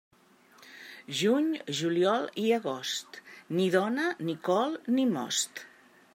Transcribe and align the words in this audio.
Juny, 1.19 1.51
juliol 1.81 2.25
i 2.45 2.47
agost, 2.57 3.21
ni 3.59 3.69
dona, 3.79 4.09
ni 4.27 4.37
col, 4.51 4.79
ni 4.99 5.09
most. 5.17 5.65